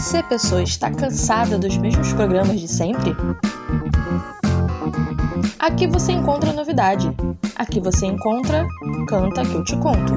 [0.00, 3.14] você, pessoa, está cansada dos mesmos programas de sempre?
[5.58, 7.14] Aqui você encontra novidade.
[7.54, 8.66] Aqui você encontra
[9.06, 10.14] Canta que eu te conto.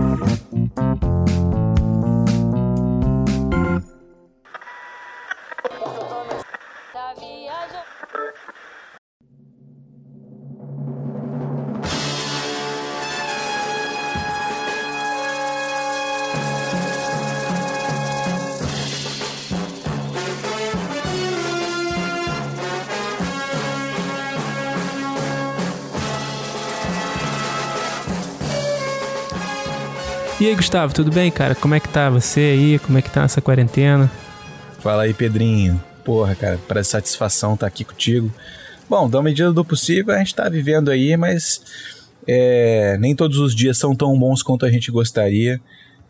[30.44, 31.56] E aí, Gustavo, tudo bem, cara?
[31.56, 32.78] Como é que tá você aí?
[32.80, 34.12] Como é que tá nessa quarentena?
[34.80, 35.82] Fala aí, Pedrinho.
[36.04, 38.30] Porra, cara, para satisfação estar tá aqui contigo.
[38.90, 41.62] Bom, da medida do possível, a gente tá vivendo aí, mas
[42.28, 45.62] é, nem todos os dias são tão bons quanto a gente gostaria,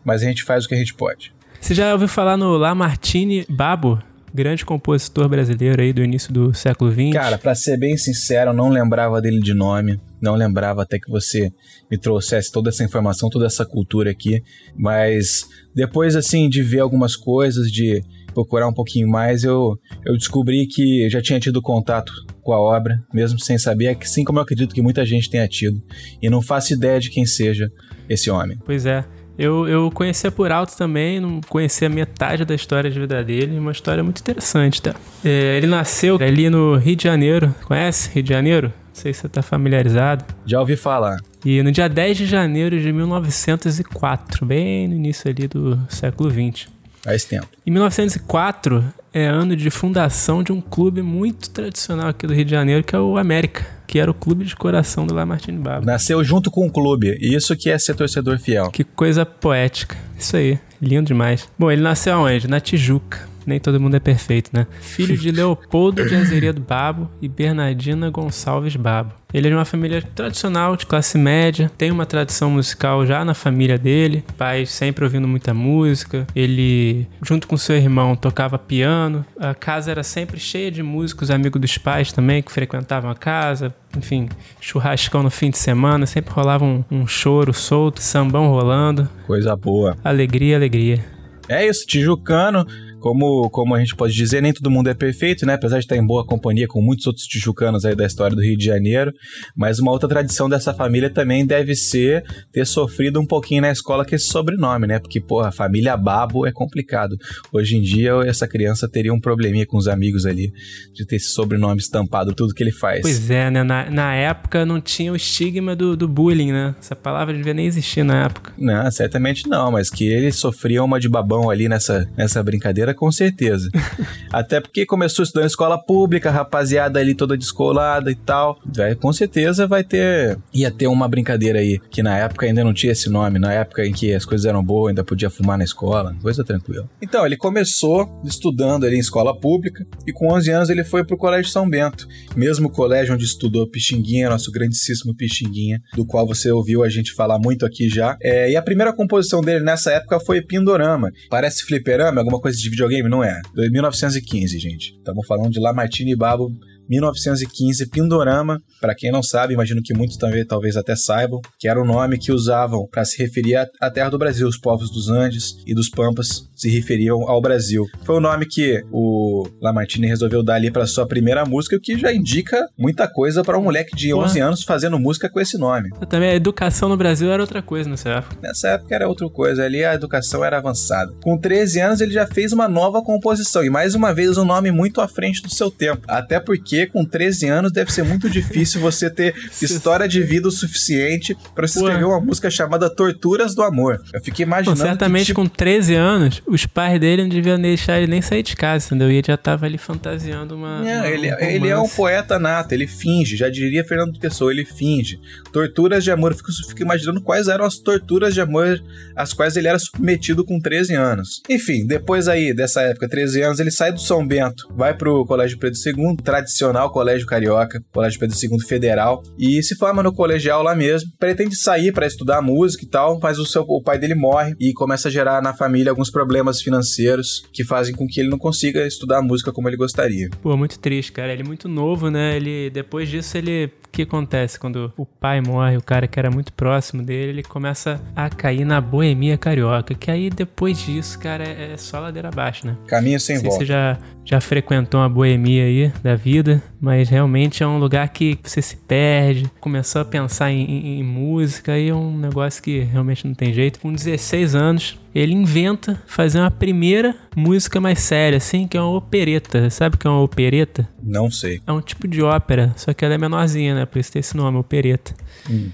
[0.04, 1.32] mas a gente faz o que a gente pode.
[1.60, 4.02] Você já ouviu falar no Lamartine Babo?
[4.34, 7.12] Grande compositor brasileiro aí do início do século XX.
[7.12, 11.10] Cara, para ser bem sincero, eu não lembrava dele de nome não lembrava até que
[11.10, 11.52] você
[11.90, 14.42] me trouxesse toda essa informação, toda essa cultura aqui.
[14.74, 20.66] Mas depois, assim, de ver algumas coisas, de procurar um pouquinho mais, eu, eu descobri
[20.66, 24.42] que eu já tinha tido contato com a obra, mesmo sem saber, assim como eu
[24.42, 25.80] acredito que muita gente tenha tido.
[26.20, 27.70] E não faço ideia de quem seja
[28.08, 28.58] esse homem.
[28.64, 29.04] Pois é.
[29.38, 33.72] Eu, eu conhecia por alto também, não conhecia metade da história de vida dele, uma
[33.72, 34.94] história muito interessante, tá?
[35.24, 38.68] É, ele nasceu ali no Rio de Janeiro, conhece Rio de Janeiro?
[38.68, 40.24] Não sei se você tá familiarizado.
[40.46, 41.18] Já ouvi falar.
[41.44, 46.68] E no dia 10 de janeiro de 1904, bem no início ali do século 20.
[47.02, 47.48] Faz tempo.
[47.66, 52.50] Em 1904 é ano de fundação de um clube muito tradicional aqui do Rio de
[52.50, 55.86] Janeiro, que é o América, que era o clube de coração do Lamartine Babo.
[55.86, 58.70] Nasceu junto com o clube, e isso que é ser torcedor fiel.
[58.72, 59.96] Que coisa poética.
[60.18, 61.48] Isso aí, lindo demais.
[61.56, 62.48] Bom, ele nasceu aonde?
[62.48, 64.66] Na Tijuca nem todo mundo é perfeito, né?
[64.80, 69.12] Filho de Leopoldo de Azeredo Babo e Bernardina Gonçalves Babo.
[69.34, 73.34] Ele é de uma família tradicional, de classe média, tem uma tradição musical já na
[73.34, 76.24] família dele, pai sempre ouvindo muita música.
[76.36, 79.26] Ele, junto com seu irmão, tocava piano.
[79.36, 83.74] A casa era sempre cheia de músicos, amigos dos pais também, que frequentavam a casa.
[83.98, 84.28] Enfim,
[84.60, 89.08] churrascão no fim de semana, sempre rolava um, um choro solto, sambão rolando.
[89.26, 89.96] Coisa boa.
[90.04, 91.04] Alegria, alegria.
[91.48, 92.64] É isso, tijucano,
[93.04, 95.52] como, como a gente pode dizer, nem todo mundo é perfeito, né?
[95.52, 98.56] Apesar de estar em boa companhia com muitos outros tijucanos aí da história do Rio
[98.56, 99.12] de Janeiro.
[99.54, 104.06] Mas uma outra tradição dessa família também deve ser ter sofrido um pouquinho na escola
[104.06, 104.98] com esse sobrenome, né?
[104.98, 107.14] Porque, porra, família Babo é complicado.
[107.52, 110.50] Hoje em dia, essa criança teria um probleminha com os amigos ali
[110.94, 113.02] de ter esse sobrenome estampado, tudo que ele faz.
[113.02, 113.62] Pois é, né?
[113.62, 116.74] Na, na época não tinha o estigma do, do bullying, né?
[116.80, 118.54] Essa palavra devia nem existir na época.
[118.56, 123.10] Não, certamente não, mas que ele sofria uma de babão ali nessa, nessa brincadeira com
[123.10, 123.70] certeza.
[124.32, 128.58] Até porque começou estudando escola pública, rapaziada ali toda descolada e tal.
[128.64, 130.38] Vai, com certeza vai ter.
[130.52, 133.86] Ia ter uma brincadeira aí, que na época ainda não tinha esse nome, na época
[133.86, 136.88] em que as coisas eram boas, ainda podia fumar na escola, coisa tranquila.
[137.00, 141.16] Então, ele começou estudando ali em escola pública e com 11 anos ele foi pro
[141.16, 142.06] Colégio São Bento,
[142.36, 147.38] mesmo colégio onde estudou Pixinguinha, nosso grandíssimo Pixinguinha, do qual você ouviu a gente falar
[147.38, 148.16] muito aqui já.
[148.22, 151.10] É, e a primeira composição dele nessa época foi Pindorama.
[151.28, 152.83] Parece fliperama, alguma coisa de videogame?
[153.08, 153.40] Não é.
[153.54, 154.94] 1915, gente.
[154.96, 156.52] Estamos falando de Lamartine Babo
[156.88, 161.80] 1915 Pindorama, para quem não sabe, imagino que muitos também talvez até saibam, que era
[161.80, 165.56] o nome que usavam para se referir à terra do Brasil, os povos dos Andes
[165.66, 167.84] e dos Pampas se referiam ao Brasil.
[168.04, 171.98] Foi o nome que o Lamartine resolveu dar ali para sua primeira música, o que
[171.98, 175.90] já indica muita coisa para um moleque de 11 anos fazendo música com esse nome.
[176.08, 178.36] Também a educação no Brasil era outra coisa nessa época.
[178.42, 181.12] Nessa época era outra coisa, ali a educação era avançada.
[181.22, 184.70] Com 13 anos ele já fez uma nova composição e mais uma vez um nome
[184.70, 188.28] muito à frente do seu tempo, até porque porque com 13 anos deve ser muito
[188.28, 193.54] difícil você ter história de vida o suficiente para você escrever uma música chamada Torturas
[193.54, 194.02] do Amor.
[194.12, 194.78] Eu fiquei imaginando.
[194.78, 195.40] Pô, certamente que, tipo...
[195.40, 199.10] com 13 anos, os pais dele não deviam deixar ele nem sair de casa, entendeu?
[199.10, 200.80] E ele já tava ali fantasiando uma.
[200.80, 204.50] Não, uma, ele, um ele é um poeta nato, ele finge, já diria Fernando Pessoa,
[204.50, 205.20] ele finge.
[205.52, 208.82] Torturas de amor, eu fico, fico imaginando quais eram as torturas de amor
[209.14, 211.40] às quais ele era submetido com 13 anos.
[211.48, 215.58] Enfim, depois aí dessa época, 13 anos, ele sai do São Bento, vai pro Colégio
[215.58, 220.62] Pedro II, tradicional tradicional Colégio Carioca, Colégio Pedro II Federal, e se forma no colegial
[220.62, 221.10] lá mesmo.
[221.18, 224.72] Pretende sair para estudar música e tal, mas o, seu, o pai dele morre e
[224.72, 228.86] começa a gerar na família alguns problemas financeiros que fazem com que ele não consiga
[228.86, 230.30] estudar música como ele gostaria.
[230.42, 231.32] Pô, muito triste, cara.
[231.32, 232.36] Ele é muito novo, né?
[232.36, 236.52] Ele depois disso ele que acontece quando o pai morre, o cara que era muito
[236.52, 239.94] próximo dele, ele começa a cair na boemia carioca.
[239.94, 242.76] Que aí depois disso, cara, é, é só ladeira abaixo, né?
[242.86, 243.58] Caminho sem volta.
[243.58, 248.38] você já, já frequentou uma boemia aí da vida, mas realmente é um lugar que
[248.42, 252.80] você se perde, começou a pensar em, em- em música e é um negócio que
[252.80, 253.78] realmente não tem jeito.
[253.80, 258.96] Com 16 anos, ele inventa fazer uma primeira música mais séria, assim, que é uma
[258.96, 259.70] opereta.
[259.70, 260.88] Sabe o que é uma opereta?
[261.02, 261.60] Não sei.
[261.66, 263.86] É um tipo de ópera, só que ela é menorzinha, né?
[263.86, 265.14] Por isso tem esse nome, opereta.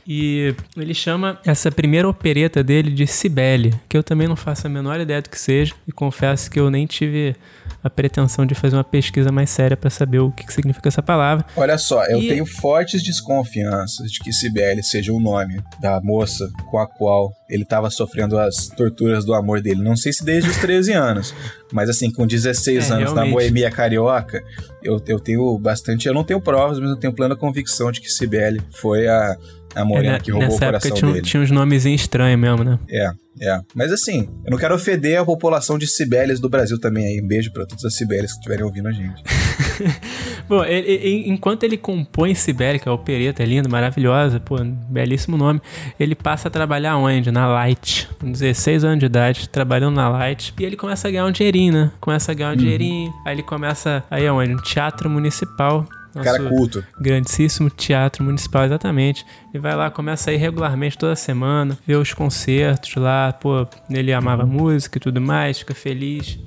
[0.07, 4.71] E ele chama essa primeira opereta dele de Cibele, que eu também não faço a
[4.71, 7.37] menor ideia do que seja, e confesso que eu nem tive
[7.83, 11.03] a pretensão de fazer uma pesquisa mais séria pra saber o que que significa essa
[11.03, 11.45] palavra.
[11.57, 16.51] Olha só, eu E- tenho fortes desconfianças de que Cibele seja o nome da moça
[16.71, 19.83] com a qual ele estava sofrendo as torturas do amor dele.
[19.83, 21.35] Não sei se desde os 13 anos,
[21.73, 23.33] mas assim, com 16 É, anos na realmente.
[23.33, 24.43] boemia carioca,
[24.83, 26.07] eu, eu tenho bastante.
[26.07, 29.37] Eu não tenho provas, mas eu tenho plena convicção de que Cibele foi a,
[29.75, 31.25] a morena É, que roubou o nessa época coração tinha, dele.
[31.27, 32.79] tinha uns nomes estranhos mesmo, né?
[32.89, 33.11] É,
[33.43, 33.61] é.
[33.75, 37.21] Mas assim, eu não quero ofender a população de Cibeles do Brasil também aí.
[37.23, 39.23] Um beijo pra todas as Cibeles que estiverem ouvindo a gente.
[40.49, 44.57] Bom, ele- ele- enquanto ele compõe Sibéria, que é a opereta, é linda, maravilhosa, pô,
[44.89, 45.61] belíssimo nome,
[45.99, 47.31] ele passa a trabalhar onde?
[47.31, 48.09] Na Light.
[48.19, 50.53] Com 16 anos de idade, trabalhando na Light.
[50.59, 51.93] E ele começa a ganhar um dinheirinho, né?
[52.01, 53.13] Começa a ganhar um dinheirinho.
[53.25, 54.03] Aí ele começa.
[54.11, 54.53] Aí aonde?
[54.55, 55.87] Um teatro municipal.
[56.15, 56.85] Cara Nosso culto.
[57.01, 59.25] grandíssimo teatro municipal, exatamente.
[59.55, 64.13] Ele vai lá, começa a ir regularmente toda semana, vê os concertos lá, pô, ele
[64.13, 66.39] amava música e tudo mais, fica feliz.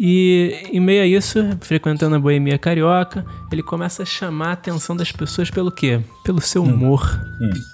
[0.00, 4.96] E em meio a isso, frequentando a boemia carioca, ele começa a chamar a atenção
[4.96, 6.00] das pessoas pelo quê?
[6.24, 6.72] Pelo seu Hum.
[6.74, 7.20] humor,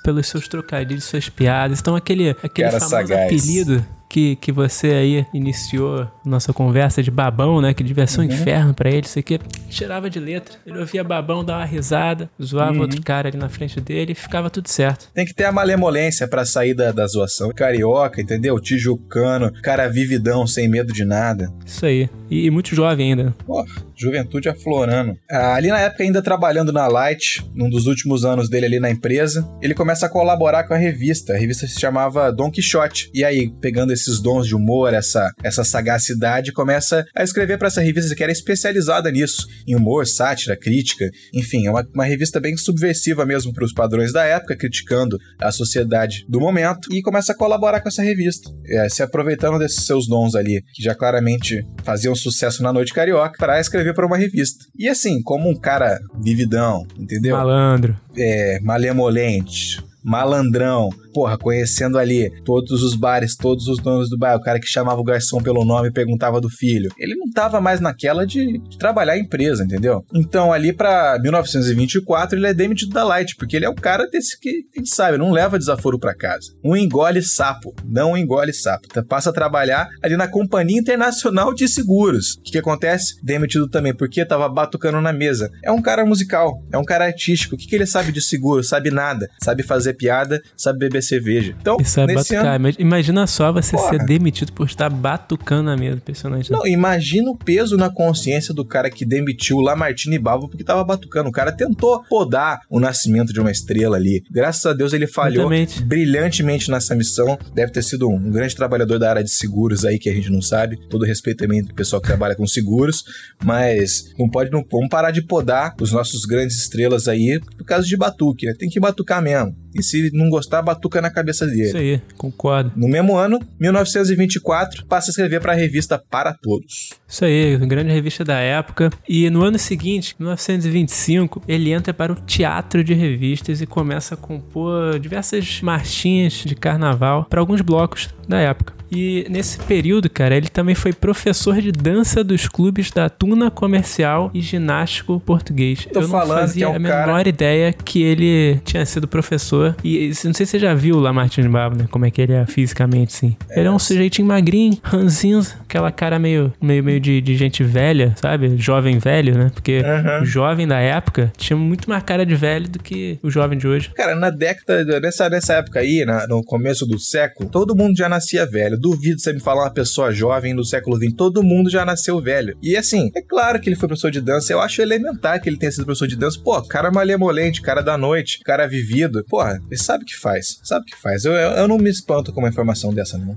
[0.04, 1.80] pelos seus trocadilhos, suas piadas.
[1.80, 3.24] Então aquele, aquele Cara famoso sagaz.
[3.24, 7.72] apelido que, que você aí iniciou nossa conversa de babão, né?
[7.72, 8.30] Que devia ser um Uhum.
[8.32, 9.38] inferno pra ele, isso aqui.
[9.68, 10.58] Tirava de letra.
[10.66, 12.80] Ele ouvia babão, dava uma risada, zoava Uhum.
[12.80, 15.08] outro cara ali na frente dele e ficava tudo certo.
[15.14, 17.52] Tem que ter a malemolência pra sair da, da zoação.
[17.54, 18.58] Carioca, entendeu?
[18.60, 21.52] Tijucano, cara vividão, sem medo de nada.
[21.64, 22.10] Isso aí.
[22.28, 23.34] E, e muito jovem ainda.
[23.46, 23.64] Pô,
[24.00, 25.16] juventude aflorando.
[25.30, 28.90] Ah, ali na época, ainda trabalhando na Light, num dos últimos anos dele ali na
[28.90, 31.34] empresa, ele começa a colaborar com a revista.
[31.34, 33.10] A revista se chamava Don Quixote.
[33.12, 37.80] E aí, pegando esses dons de humor, essa, essa sagacidade, começa a escrever pra essa
[37.80, 41.04] revista que era especializada nisso, em humor, sátira, crítica.
[41.34, 46.24] Enfim, é uma, uma revista bem subversiva mesmo pros padrões da época, criticando a sociedade
[46.28, 46.88] do momento.
[46.92, 50.82] E começa a colaborar com essa revista, é, se aproveitando desses seus dons ali, que
[50.82, 54.64] já claramente faziam sucesso na noite carioca, para escrever para uma revista.
[54.78, 57.36] E assim, como um cara vividão, entendeu?
[57.36, 57.96] Malandro.
[58.16, 64.40] é, malemolente, malandrão, porra, conhecendo ali todos os bares, todos os donos do bar, o
[64.40, 66.90] cara que chamava o garçom pelo nome e perguntava do filho.
[66.98, 70.04] Ele não tava mais naquela de, de trabalhar em empresa, entendeu?
[70.14, 74.38] Então, ali pra 1924, ele é demitido da Light, porque ele é um cara desse
[74.38, 76.52] que a gente sabe, não leva desaforo pra casa.
[76.64, 78.88] Um engole sapo, não engole sapo.
[78.88, 82.34] Tá- Passa a trabalhar ali na Companhia Internacional de Seguros.
[82.34, 83.14] O que, que acontece?
[83.22, 85.50] Demitido também, porque tava batucando na mesa.
[85.64, 87.54] É um cara musical, é um cara artístico.
[87.54, 88.62] O que, que ele sabe de seguro?
[88.62, 89.28] Sabe nada.
[89.42, 91.54] Sabe fazer piada, sabe beber cerveja.
[91.60, 92.46] Então, Isso é batucar.
[92.46, 92.56] ano.
[92.56, 93.90] Imag- Imagina só você Porra.
[93.90, 95.96] ser demitido por estar batucando na mesa.
[95.96, 96.50] Impressionante.
[96.50, 96.56] né?
[96.58, 100.82] Não, imagina o peso na consciência do cara que demitiu o Lamartine Balbo porque tava
[100.84, 101.28] batucando.
[101.28, 104.22] O cara tentou podar o nascimento de uma estrela ali.
[104.30, 105.82] Graças a Deus ele falhou Exatamente.
[105.84, 107.38] brilhantemente nessa missão.
[107.54, 110.42] Deve ter sido um grande trabalhador da área de seguros aí que a gente não
[110.42, 110.76] sabe.
[110.88, 113.04] Todo respeito também do pessoal que trabalha com seguros,
[113.44, 117.86] mas não pode não vamos parar de podar os nossos grandes estrelas aí por causa
[117.86, 118.54] de batuque, né?
[118.58, 119.54] Tem que batucar mesmo.
[119.74, 121.62] E se não gostar, batuca na cabeça dele.
[121.62, 122.72] Isso aí, concordo.
[122.76, 126.90] No mesmo ano, 1924, passa a escrever para a revista Para Todos.
[127.06, 128.90] Isso aí, grande revista da época.
[129.08, 134.16] E no ano seguinte, 1925, ele entra para o teatro de revistas e começa a
[134.16, 138.79] compor diversas marchinhas de carnaval para alguns blocos da época.
[138.90, 144.30] E nesse período, cara, ele também foi professor de dança dos clubes da Tuna Comercial
[144.34, 145.86] e Ginástico Português.
[145.92, 149.76] Tô Eu não fazia é um a menor cara- ideia que ele tinha sido professor.
[149.84, 151.86] E não sei se você já viu o Lamartine Babo, né?
[151.90, 153.36] Como é que ele é fisicamente, sim.
[153.50, 158.14] Ele é um sujeitinho magrinho, ranzinho, aquela cara meio, meio, meio de, de gente velha,
[158.20, 158.56] sabe?
[158.58, 159.50] Jovem velho, né?
[159.54, 160.22] Porque Aham.
[160.22, 163.66] o jovem da época tinha muito mais cara de velho do que o jovem de
[163.68, 163.90] hoje.
[163.94, 168.08] Cara, na década, nessa, nessa época aí, na- no começo do século, todo mundo já
[168.08, 168.78] nascia velho.
[168.80, 171.12] Duvido você me falar uma pessoa jovem do século XX.
[171.16, 172.56] Todo mundo já nasceu velho.
[172.62, 174.52] E assim, é claro que ele foi professor de dança.
[174.52, 176.38] Eu acho elementar que ele tenha sido professor de dança.
[176.42, 179.24] Pô, cara malemolente, cara da noite, cara vivido.
[179.28, 180.60] Porra, ele sabe o que faz.
[180.62, 181.24] Sabe o que faz.
[181.24, 183.36] Eu, eu, eu não me espanto com uma informação dessa, não.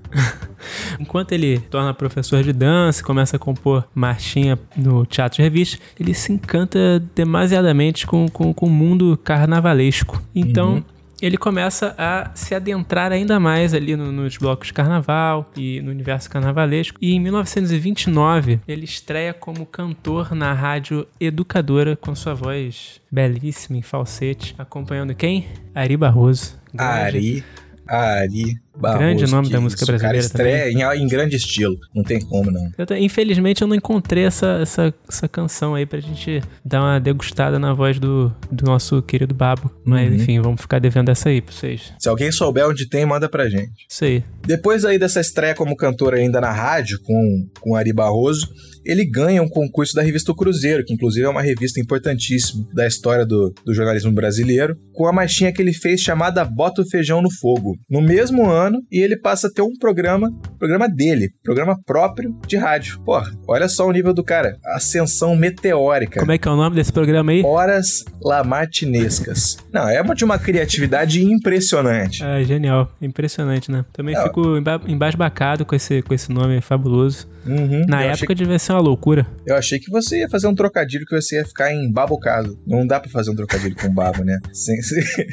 [1.00, 6.14] Enquanto ele torna professor de dança, começa a compor marchinha no teatro de revista, ele
[6.14, 10.22] se encanta demasiadamente com, com, com o mundo carnavalesco.
[10.34, 10.93] Então, uhum
[11.24, 15.90] ele começa a se adentrar ainda mais ali no, nos blocos de carnaval e no
[15.90, 16.98] universo carnavalesco.
[17.02, 23.82] E em 1929, ele estreia como cantor na rádio Educadora com sua voz belíssima em
[23.82, 25.48] falsete, acompanhando quem?
[25.74, 26.60] Ari Barroso.
[26.78, 27.42] Ari,
[27.88, 30.18] Ari Barroso, grande nome da música brasileira.
[30.18, 31.78] Cara estreia em, em, grande estilo.
[31.96, 32.70] Não tem como, não.
[32.78, 37.58] Eu, infelizmente, eu não encontrei essa, essa, essa canção aí pra gente dar uma degustada
[37.58, 39.72] na voz do, do nosso querido Babo.
[39.86, 40.16] Mas, uhum.
[40.16, 41.94] enfim, vamos ficar devendo essa aí pra vocês.
[41.98, 43.86] Se alguém souber onde tem, manda pra gente.
[43.90, 44.22] Isso aí.
[44.46, 48.50] Depois aí dessa estreia como cantor ainda na rádio, com, com Ari Barroso,
[48.86, 52.88] ele ganha um concurso da revista o Cruzeiro, que inclusive é uma revista importantíssima da
[52.88, 57.22] história do, do jornalismo brasileiro, com a marchinha que ele fez chamada Bota o Feijão
[57.22, 57.78] no Fogo.
[57.90, 62.58] No mesmo ano, e ele passa a ter um programa, programa dele, programa próprio de
[62.58, 63.02] rádio.
[63.04, 64.58] Porra, olha só o nível do cara.
[64.66, 66.20] Ascensão meteórica.
[66.20, 67.44] Como é que é o nome desse programa aí?
[67.44, 69.58] Horas Lamartinescas.
[69.72, 72.24] Não, é de uma criatividade impressionante.
[72.24, 72.92] É, genial.
[73.02, 73.84] Impressionante, né?
[73.92, 74.24] Também é.
[74.24, 74.42] fico
[74.88, 77.28] embasbacado com esse, com esse nome fabuloso.
[77.46, 78.36] Uhum, Na época que...
[78.36, 79.28] devia ser uma loucura.
[79.46, 82.58] Eu achei que você ia fazer um trocadilho que você ia ficar em babocado.
[82.66, 84.40] Não dá para fazer um trocadilho com babo, né?
[84.52, 84.78] Sem.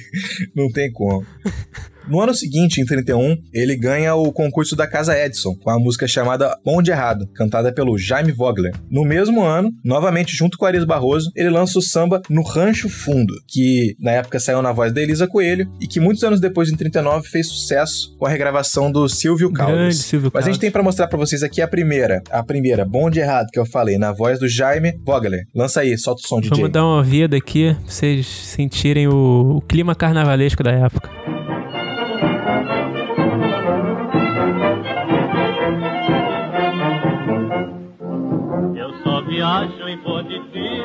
[0.55, 1.25] Não tem como.
[2.11, 6.09] No ano seguinte, em 31, ele ganha o concurso da Casa Edison, com a música
[6.09, 8.75] chamada Bom de Errado, cantada pelo Jaime Vogler.
[8.91, 13.33] No mesmo ano, novamente junto com Aris Barroso, ele lança o samba No Rancho Fundo,
[13.47, 16.77] que na época saiu na voz da Elisa Coelho e que muitos anos depois, em
[16.77, 19.99] 39, fez sucesso com a regravação do Silvio Caldas.
[19.99, 23.09] Silvio Mas a gente tem para mostrar para vocês aqui a primeira, a primeira, Bom
[23.09, 25.45] de Errado, que eu falei, na voz do Jaime Vogler.
[25.55, 26.57] Lança aí, solta o som, DJ.
[26.57, 31.40] Vamos dar uma ouvida aqui pra vocês sentirem o, o clima carnavalesco da época.
[39.41, 40.85] Viajo em bonde de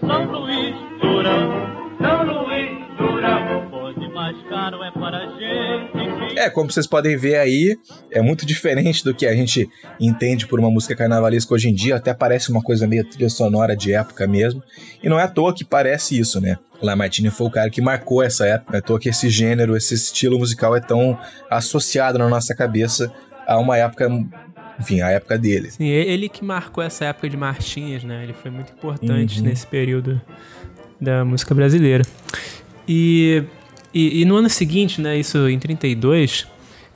[0.00, 1.50] São Luís, Durão,
[1.98, 6.38] São Luís, Durão, bonde mais caro é para gente.
[6.38, 7.78] É, como vocês podem ver aí,
[8.10, 11.96] é muito diferente do que a gente entende por uma música carnavalesca hoje em dia,
[11.96, 14.62] até parece uma coisa meio trilha sonora de época mesmo,
[15.02, 16.58] e não é à toa que parece isso, né?
[16.82, 18.72] Lamartine foi o cara que marcou essa época.
[18.72, 22.54] Não é à toa que esse gênero, esse estilo musical é tão associado na nossa
[22.54, 23.10] cabeça
[23.46, 24.10] a uma época
[24.78, 25.70] enfim, a época dele.
[25.70, 28.22] Sim, ele que marcou essa época de marchinhas, né?
[28.24, 29.46] Ele foi muito importante uhum.
[29.46, 30.20] nesse período
[31.00, 32.04] da música brasileira.
[32.86, 33.42] E,
[33.92, 36.46] e, e, no ano seguinte, né, isso em 32,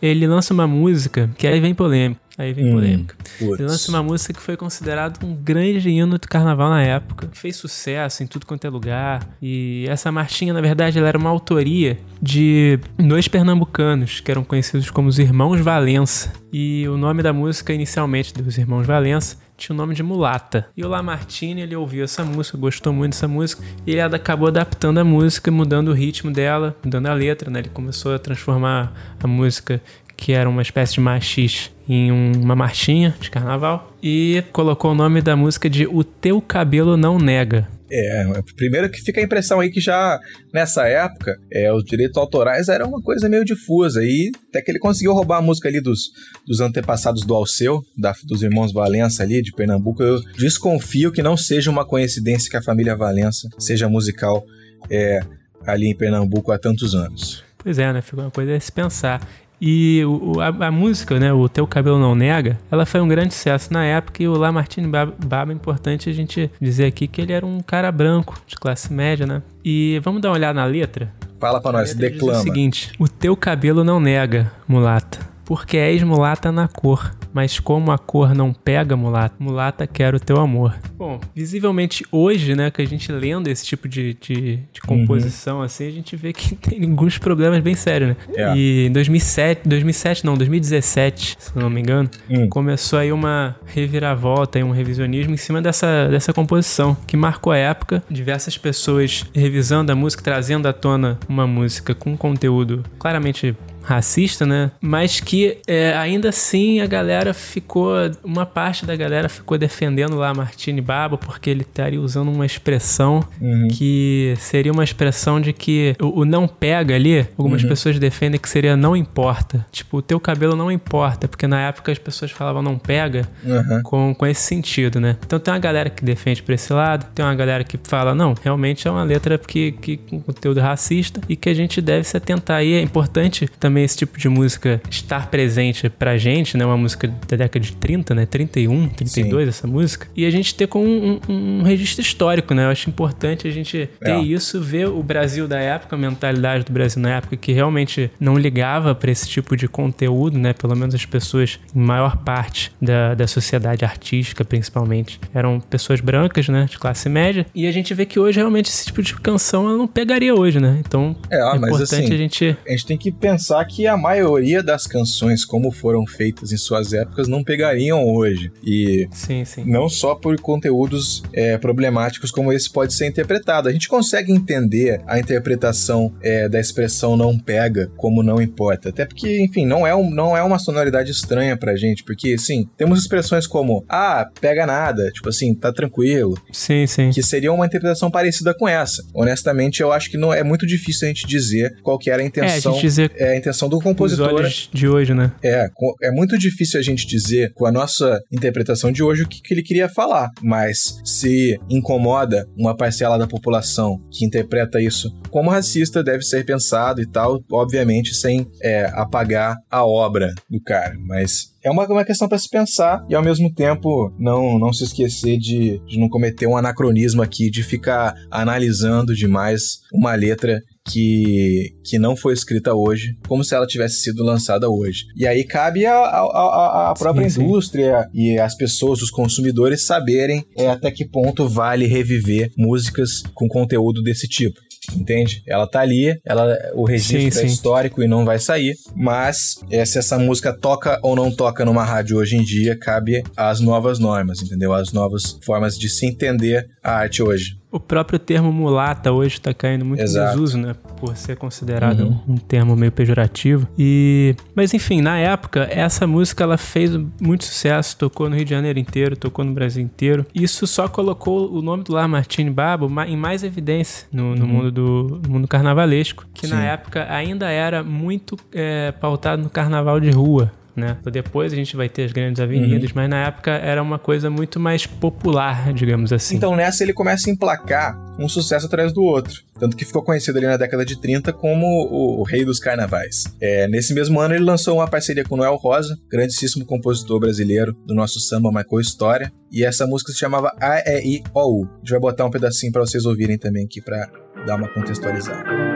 [0.03, 2.21] ele lança uma música que aí vem polêmica.
[2.39, 3.17] Aí vem hum, polêmica.
[3.41, 7.29] Ele lança uma música que foi considerado um grande hino do carnaval na época.
[7.33, 9.29] Fez sucesso em tudo quanto é lugar.
[9.43, 14.89] E essa marchinha, na verdade, ela era uma autoria de dois pernambucanos que eram conhecidos
[14.89, 16.33] como os Irmãos Valença.
[16.53, 20.69] E o nome da música, inicialmente, dos Irmãos Valença, tinha o nome de Mulata.
[20.77, 24.99] E o Lamartine, ele ouviu essa música, gostou muito dessa música, e ele acabou adaptando
[24.99, 27.59] a música, mudando o ritmo dela, mudando a letra, né?
[27.59, 29.83] Ele começou a transformar a música
[30.19, 35.23] que era uma espécie de machis, em uma marchinha de carnaval, e colocou o nome
[35.23, 37.69] da música de O Teu Cabelo Não Nega.
[37.91, 40.21] É, primeiro que fica a impressão aí que já
[40.53, 44.79] nessa época é, os direitos autorais eram uma coisa meio difusa e até que ele
[44.79, 46.11] conseguiu roubar a música ali dos,
[46.47, 50.03] dos antepassados do Alceu, da, dos irmãos Valença ali de Pernambuco.
[50.03, 54.45] Eu desconfio que não seja uma coincidência que a família Valença seja musical
[54.91, 55.21] é,
[55.65, 57.43] ali em Pernambuco há tantos anos.
[57.57, 58.03] Pois é, né?
[58.03, 59.27] Ficou uma coisa a se pensar.
[59.61, 63.35] E o, a, a, música, né, o Teu Cabelo Não Nega, ela foi um grande
[63.35, 67.33] sucesso na época e o Lamartine Baba, é importante a gente dizer aqui que ele
[67.33, 69.43] era um cara branco, de classe média, né?
[69.65, 71.13] E vamos dar uma olhada na letra?
[71.41, 72.39] Fala pra nós, declama.
[72.39, 77.93] o seguinte, o teu cabelo não nega, mulata, porque és mulata na cor mas como
[77.93, 80.75] a cor não pega, mulata, mulata quer o teu amor.
[80.97, 85.63] Bom, visivelmente hoje, né, que a gente lendo esse tipo de, de, de composição, uhum.
[85.63, 88.17] assim, a gente vê que tem alguns problemas bem sérios, né?
[88.35, 88.57] É.
[88.57, 92.49] E em 2007, 2007 não, 2017, se não me engano, uhum.
[92.49, 97.57] começou aí uma reviravolta e um revisionismo em cima dessa, dessa composição, que marcou a
[97.57, 103.55] época, diversas pessoas revisando a música, trazendo à tona uma música com conteúdo claramente
[103.89, 104.71] racista, né?
[104.81, 107.93] Mas que é, ainda assim a galera ficou,
[108.23, 113.25] uma parte da galera ficou defendendo lá Martini Babo porque ele estaria usando uma expressão
[113.41, 113.69] Uhum.
[113.73, 117.69] que seria uma expressão de que o, o não pega ali, algumas Uhum.
[117.69, 119.65] pessoas defendem que seria não importa.
[119.73, 123.83] Tipo, o teu cabelo não importa, porque na época as pessoas falavam não pega Aham.
[123.83, 125.17] com, com esse sentido, né?
[125.25, 128.35] Então tem uma galera que defende por esse lado, tem uma galera que fala, não,
[128.43, 132.17] realmente é uma letra que, que com conteúdo racista e que a gente deve se
[132.17, 132.63] atentar.
[132.63, 136.65] E é importante também esse tipo de música estar presente pra gente, né?
[136.65, 138.27] Uma música da década de 30, né?
[138.27, 140.07] 31, 32, essa música.
[140.17, 142.65] E a gente ter com um, um- um registro histórico, né?
[142.67, 144.19] Eu acho importante a gente ter É.
[144.21, 148.37] isso, ver o Brasil da época, a mentalidade do Brasil na época que realmente não
[148.37, 150.53] ligava pra esse tipo de conteúdo, né?
[150.53, 156.49] Pelo menos as pessoas, em maior parte da, da sociedade artística, principalmente, eram pessoas brancas,
[156.49, 156.67] né?
[156.71, 157.47] De classe média.
[157.55, 160.61] E a gente vê que hoje realmente esse tipo de canção ela não pegaria hoje,
[160.61, 160.77] né?
[160.81, 162.57] Então É, é, importante assim, a gente.
[162.67, 166.93] A gente tem que pensar que a maioria das canções, como foram feitas em suas
[166.93, 168.51] épocas, não pegariam hoje.
[168.65, 169.65] E Sim, sim.
[169.65, 173.69] não só por conteúdos é, problemáticos como esse pode ser interpretado.
[173.69, 178.89] A gente consegue entender a interpretação é, da expressão não pega como não importa.
[178.89, 182.03] Até porque, enfim, não é, um, não é uma sonoridade estranha pra gente.
[182.05, 186.37] Porque, assim, temos expressões como, ah, pega nada, tipo assim, tá tranquilo.
[186.53, 187.11] Sim, sim.
[187.11, 189.05] Que seria uma interpretação parecida com essa.
[189.15, 192.23] Honestamente, eu acho que não é muito difícil a gente dizer qual que era a
[192.23, 192.73] É, a intenção.
[192.73, 194.35] gente dizer É a intenção do com os compositor.
[194.35, 195.33] olhos de hoje, né?
[195.43, 195.69] É,
[196.03, 199.55] é muito difícil a gente dizer com a nossa interpretação de hoje o que, que
[199.55, 206.03] ele queria falar, mas se incomoda uma parcela da população que interpreta isso como racista,
[206.03, 211.71] deve ser pensado e tal, obviamente sem é, apagar a obra do cara, mas é
[211.71, 215.81] uma, uma questão para se pensar e ao mesmo tempo não, não se esquecer de,
[215.87, 222.17] de não cometer um anacronismo aqui, de ficar analisando demais uma letra que, que não
[222.17, 225.05] foi escrita hoje, como se ela tivesse sido lançada hoje.
[225.17, 227.45] E aí cabe a, a, a, a própria Sim, sim.
[227.45, 233.49] indústria e as pessoas, os consumidores, saberem é, até que ponto vale reviver músicas com
[233.49, 234.61] conteúdo desse tipo.
[234.97, 235.43] Entende?
[235.47, 237.47] Ela tá ali, ela, o registro Sim, é sim.
[237.47, 241.85] histórico e não vai sair, mas é, se essa música toca ou não toca numa
[241.85, 244.73] rádio hoje em dia, cabe às novas normas, entendeu?
[244.73, 247.59] Às novas formas de se entender a arte hoje.
[247.71, 250.29] O próprio termo mulata hoje está caindo muito Exato.
[250.29, 250.75] em desuso, né?
[250.97, 252.21] Por ser considerado Uhum.
[252.27, 253.69] um, um termo meio pejorativo.
[253.79, 258.51] E, mas enfim, na época essa música ela fez muito sucesso, tocou no Rio de
[258.53, 260.25] Janeiro inteiro, tocou no Brasil inteiro.
[260.35, 264.73] Isso só colocou o nome do Lar Martini Babo em mais evidência no, no mundo
[264.73, 266.63] do no mundo carnavalesco, que na Uhum.
[266.63, 266.69] Sim.
[266.69, 270.51] época ainda era muito é, pautado no carnaval de rua.
[270.79, 270.97] Né?
[271.13, 272.45] Depois a gente vai ter as grandes Uhum.
[272.45, 276.37] avenidas, mas na época era uma coisa muito mais popular, digamos assim.
[276.37, 279.43] Então nessa ele começa a emplacar um sucesso atrás do outro.
[279.59, 283.25] Tanto que ficou conhecido ali na década de 30 como o, o rei dos carnavais.
[283.41, 287.95] É, nesse mesmo ano ele lançou uma parceria com Noel Rosa, grandíssimo compositor brasileiro do
[287.95, 289.33] nosso samba, marcou história.
[289.51, 291.65] E essa música se chamava A, E, I, O, U.
[291.65, 294.09] A gente vai botar um pedacinho pra vocês ouvirem também aqui pra
[294.47, 295.68] dar uma contextualizada.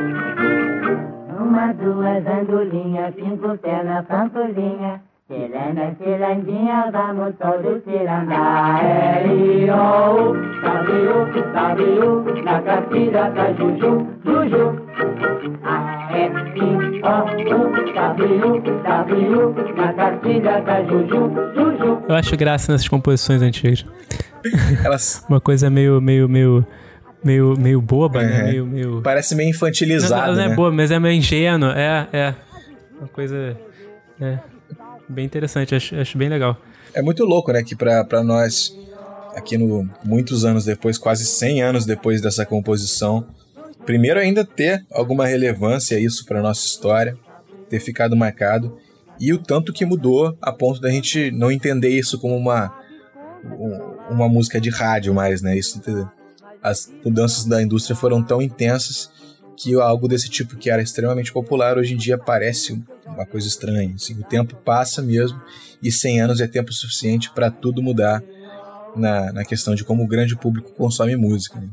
[1.72, 3.14] Uma, duas andolinhas,
[3.84, 5.00] na panturrinha.
[5.28, 8.84] Ciranda, cirandinha, vamos todos cirandar.
[9.24, 14.82] L-I-O-U, W, W, na cartilha da Juju, Juju.
[15.64, 17.02] A-L-I-O-U,
[17.94, 22.02] W, W, na cartilha da Juju, Juju.
[22.08, 23.86] Eu acho graça nessas composições antigas.
[24.84, 26.66] Elas Uma coisa meio, meio, meio,
[27.24, 28.38] meio, meio boba, né?
[28.40, 28.48] Uhum.
[28.48, 29.02] Meio, meio...
[29.02, 30.54] parecem meio Não, infantilizadas, ela não é né?
[30.54, 31.74] boa, mas é meio ingênua.
[31.76, 32.34] É, é.
[32.98, 33.56] Uma coisa.
[34.20, 34.38] É.
[35.08, 36.56] Bem interessante, acho, acho bem legal.
[36.94, 38.74] É muito louco, né, que pra, pra nós,
[39.34, 43.26] aqui no muitos anos depois, quase 100 anos depois dessa composição,
[43.84, 47.16] primeiro ainda ter alguma relevância isso pra nossa história,
[47.68, 48.76] ter ficado marcado,
[49.18, 52.72] e o tanto que mudou a ponto da gente não entender isso como uma
[53.44, 55.56] um- uma música de rádio mais, né?
[55.56, 55.80] Isso
[56.62, 59.10] as mudanças da indústria foram tão intensas
[59.56, 63.94] que algo desse tipo que era extremamente popular hoje em dia parece uma coisa estranha.
[63.94, 65.40] Assim, o tempo passa mesmo
[65.82, 68.22] e 100 anos é tempo suficiente para tudo mudar
[68.96, 71.60] na, na questão de como o grande público consome música.
[71.60, 71.68] né?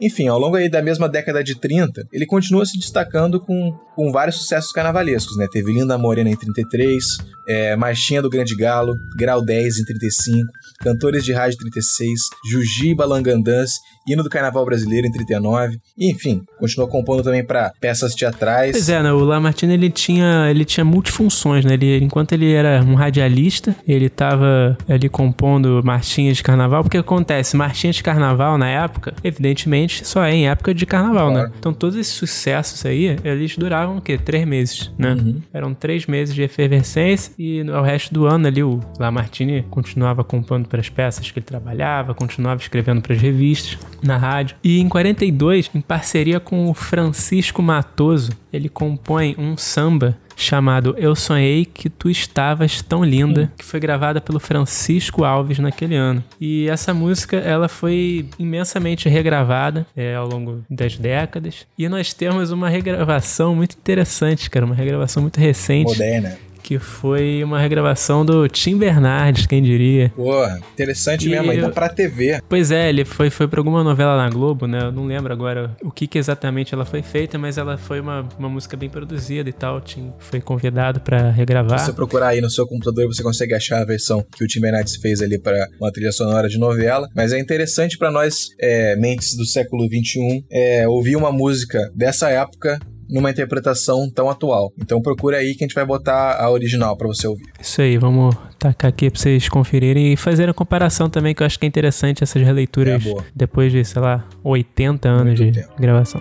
[0.00, 4.36] Enfim, ao longo da mesma década de 30, ele continua se destacando com, com vários
[4.36, 5.46] sucessos carnavalescos, né?
[5.50, 7.04] Teve Linda Morena em 33,
[7.48, 10.46] é, Marchinha do Grande Galo, Grau 10 em 35,
[10.80, 12.10] Cantores de Rádio 36,
[12.50, 13.72] Jujiba Langandãs
[14.06, 15.78] hino do Carnaval Brasileiro em 39.
[15.98, 18.72] Enfim, continuou compondo também para peças teatrais.
[18.72, 19.12] Pois é, né?
[19.12, 21.74] O Lamartine ele tinha, ele tinha multifunções, né?
[21.74, 27.56] Ele, enquanto ele era um radialista, ele tava ali compondo marchinhas de carnaval, porque acontece,
[27.56, 31.48] marchinhas de carnaval na época, evidentemente, só é em época de carnaval, Claro.
[31.48, 31.54] né?
[31.58, 34.18] Então todos esses sucessos aí, eles duravam o quê?
[34.18, 35.12] Três meses, né?
[35.12, 35.40] Uhum.
[35.52, 40.22] Eram três meses de efervescência e no o resto do ano ali o Lamartine continuava
[40.22, 44.56] compondo para as peças que ele trabalhava, continuava escrevendo para as revistas, na rádio.
[44.62, 51.14] E em 42, em parceria com o Francisco Matoso, ele compõe um samba chamado Eu
[51.14, 56.22] Sonhei Que Tu Estavas Tão Linda, que foi gravada pelo Francisco Alves naquele ano.
[56.40, 61.66] E essa música, ela foi imensamente regravada é, ao longo das décadas.
[61.78, 66.36] E nós temos uma regravação muito interessante, cara, uma regravação muito recente, Moderna.
[66.62, 70.10] Que foi uma regravação do Tim Bernardes, quem diria.
[70.14, 72.40] Porra, interessante E mesmo, ainda eu- pra TV.
[72.48, 74.80] Pois é, ele foi, foi pra alguma novela na Globo, né?
[74.84, 78.26] Eu não lembro agora o que, que exatamente ela foi feita, mas ela foi uma,
[78.38, 79.80] uma música bem produzida e tal.
[79.80, 81.78] Tim foi convidado pra regravar.
[81.80, 84.60] Se você procurar aí no seu computador, você consegue achar a versão que o Tim
[84.60, 87.08] Bernardes fez ali para uma trilha sonora de novela.
[87.14, 92.28] Mas é interessante para nós, é, mentes do século XXI, é, ouvir uma música dessa
[92.30, 92.78] época
[93.12, 94.72] numa interpretação tão atual.
[94.80, 97.44] Então procura aí que a gente vai botar a original para você ouvir.
[97.60, 101.46] Isso aí, vamos tacar aqui pra vocês conferirem e fazer a comparação também, que eu
[101.46, 105.60] acho que é interessante essas releituras É, depois de, sei lá, 80 anos Muito de
[105.60, 105.72] tempo.
[105.78, 106.20] gravação.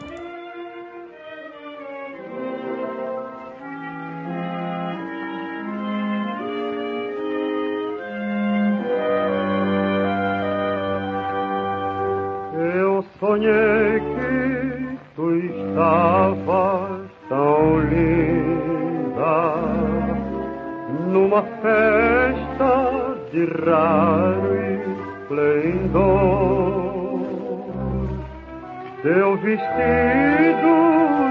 [29.52, 30.74] Vestido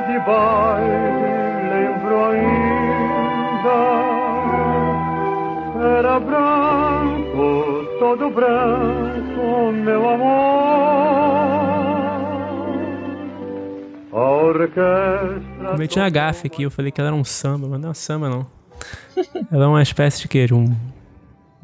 [0.06, 3.80] de baile lembro ainda
[5.98, 10.50] era branco, todo branco, meu amor.
[14.12, 15.70] A orquestra.
[15.70, 17.94] Cometi uma gafe aqui, eu falei que ela era um samba, mas não é um
[17.94, 18.46] samba não.
[19.50, 20.46] ela é uma espécie de?
[20.46, 20.76] De um,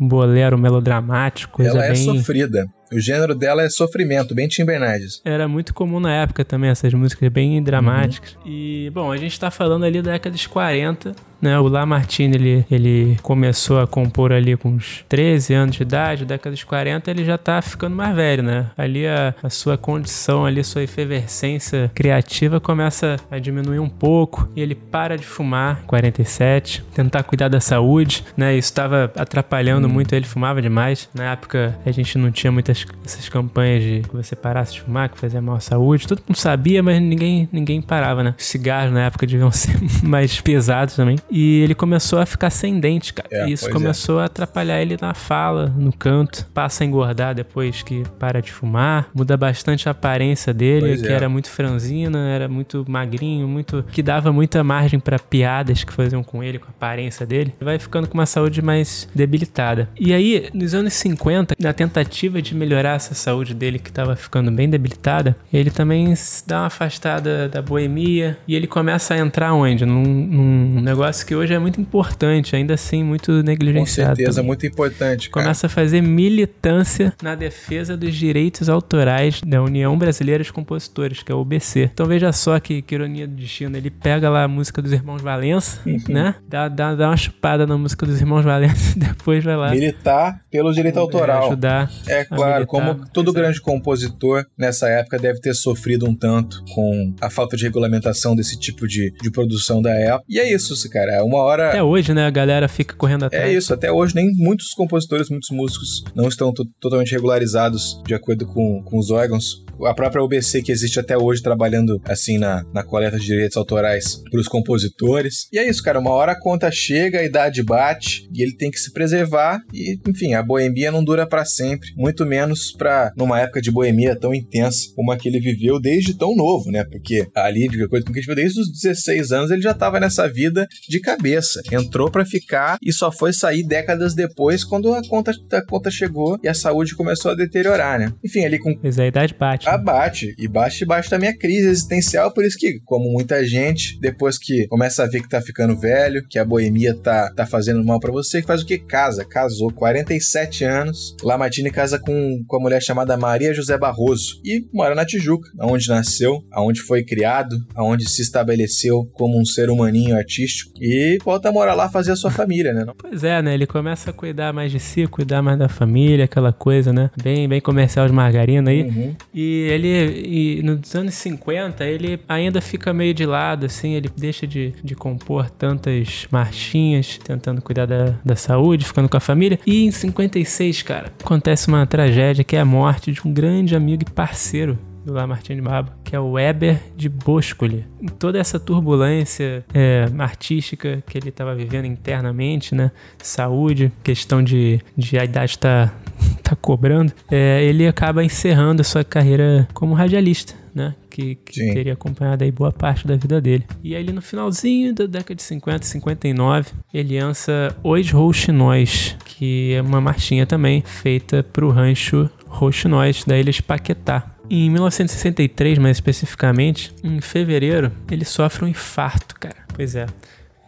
[0.00, 2.04] um bolero melodramático, coisa Ela é bem...
[2.04, 2.66] sofrida.
[2.92, 5.20] O gênero dela é sofrimento, bem Tim Bernardes.
[5.24, 8.36] Era muito comum na época também, essas músicas bem dramáticas.
[8.36, 8.50] Uhum.
[8.50, 11.58] E, bom, a gente tá falando ali da década de 40, né?
[11.58, 16.54] O Lamartine, ele, ele começou a compor ali com uns 13 anos de idade, década
[16.54, 18.66] de 40, ele já tá ficando mais velho, né?
[18.76, 24.60] Ali a, a sua condição, ali, sua efervescência criativa começa a diminuir um pouco e
[24.60, 28.56] ele para de fumar, 47, tentar cuidar da saúde, né?
[28.56, 31.08] Isso estava atrapalhando muito ele, fumava demais.
[31.14, 35.08] Na época a gente não tinha muitas essas campanhas de que você parasse de fumar,
[35.08, 36.06] que fazia mal à saúde.
[36.06, 38.34] Todo mundo sabia, mas ninguém, ninguém parava, né?
[38.38, 41.18] Os cigarros na época deviam ser mais pesados também.
[41.30, 43.28] E ele começou a ficar sem dente, cara.
[43.32, 46.46] É, e isso pois começou a atrapalhar ele na fala, no canto.
[46.54, 49.08] Passa a engordar depois que para de fumar.
[49.14, 51.12] Muda bastante a aparência dele, Pois que é.
[51.12, 53.84] era muito franzina, era muito magrinho, muito.
[53.90, 57.52] que dava muita margem pra piadas que faziam com ele, com a aparência dele.
[57.58, 59.88] Ele vai ficando com uma saúde mais debilitada.
[59.98, 64.50] E aí, nos anos 50, na tentativa de melhorar essa saúde dele, que tava ficando
[64.50, 69.52] bem debilitada, ele também se dá uma afastada da boemia e ele começa a entrar
[69.52, 69.84] onde?
[69.84, 74.16] Num, num negócio que hoje é muito importante, ainda assim muito Com negligenciado.
[74.16, 74.46] certeza, também.
[74.46, 75.44] muito importante, cara.
[75.44, 81.32] Começa a fazer militância na defesa dos direitos autorais da União Brasileira de Compositores, que
[81.32, 81.90] é o UBC.
[81.92, 83.76] Então veja só que, que ironia do destino.
[83.76, 86.34] Ele pega lá a música dos Irmãos Valença, né?
[86.48, 90.40] Dá, dá, dá uma chupada na música dos Irmãos Valença e depois vai lá Militar
[90.50, 91.46] pelo direito é, autoral.
[91.46, 91.90] ajudar.
[92.06, 93.40] É claro, como todo Pois é.
[93.40, 98.58] grande compositor nessa época deve ter sofrido um tanto com a falta de regulamentação desse
[98.58, 100.24] tipo de, de produção da época.
[100.28, 101.05] E é isso, cara.
[101.22, 101.68] Uma hora.
[101.70, 102.26] Até hoje, né?
[102.26, 103.48] A galera fica correndo atrás.
[103.48, 108.14] É isso, até hoje nem muitos compositores, muitos músicos não estão to- totalmente regularizados de
[108.14, 109.64] acordo com, com os órgãos.
[109.84, 114.22] A própria UBC que existe até hoje trabalhando assim na, na coleta de direitos autorais
[114.30, 115.48] para os compositores.
[115.52, 115.98] E é isso, cara.
[115.98, 119.60] Uma hora a conta chega, a idade bate e ele tem que se preservar.
[119.74, 124.16] E, enfim, a boemia não dura para sempre, muito menos para numa época de boemia
[124.18, 126.82] tão intensa como a que ele viveu desde tão novo, né?
[126.90, 129.60] Porque ali, de acordo com o que a gente viu, desde os 16 anos ele
[129.62, 131.60] já estava nessa vida de de cabeça.
[131.70, 136.38] Entrou pra ficar e só foi sair décadas depois quando a conta, a conta chegou
[136.42, 138.12] e a saúde começou a deteriorar, né?
[138.24, 139.66] Enfim, ali com é, a idade bate.
[139.66, 139.72] né?
[139.72, 144.38] abate e bate debaixo da minha crise existencial, por isso que, como muita gente, depois
[144.38, 148.00] que começa a ver que tá ficando velho, que a boemia tá, tá fazendo mal
[148.00, 148.78] pra você, faz o que?
[148.78, 154.64] Casa, casou, 47 anos, Lamartine casa com, com a mulher chamada Maria José Barroso e
[154.72, 160.16] mora na Tijuca, onde nasceu, aonde foi criado, aonde se estabeleceu como um ser humaninho
[160.16, 162.86] artístico e volta a morar lá fazer a sua família, né?
[162.96, 163.54] Pois é, né?
[163.54, 167.10] Ele começa a cuidar mais de si, cuidar mais da família, aquela coisa, né?
[167.22, 168.82] Bem, bem comercial de margarina aí.
[168.82, 169.14] Uhum.
[169.34, 174.46] E ele, e nos anos 50, ele ainda fica meio de lado, assim, ele deixa
[174.46, 179.58] de, de compor tantas marchinhas, tentando cuidar da, da saúde, ficando com a família.
[179.66, 184.04] E em 56, cara, acontece uma tragédia que é a morte de um grande amigo
[184.06, 187.86] e parceiro do Lamartine Babo, que é o Weber de Boscoli.
[188.02, 192.90] Em toda essa turbulência é, artística que ele estava vivendo internamente, né?
[193.18, 195.94] Saúde, questão de, de a idade tá,
[196.42, 200.54] tá cobrando, é, ele acaba encerrando a sua carreira como radialista.
[200.74, 200.94] Né?
[201.08, 203.64] Que, que teria acompanhado aí boa parte da vida dele.
[203.82, 209.80] E aí no finalzinho da década de 50, 59, ele lança Os Rouxinóis, que é
[209.80, 214.35] uma marchinha também feita pro rancho Rouxinóis da ilha de Paquetá.
[214.48, 219.56] Em 1963, mais especificamente, em fevereiro, ele sofre um infarto, cara.
[219.74, 220.06] Pois é.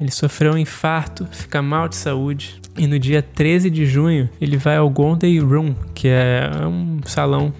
[0.00, 2.60] Ele sofreu um infarto, fica mal de saúde.
[2.76, 7.52] E no dia 13 de junho, ele vai ao Golden Room, que é um salão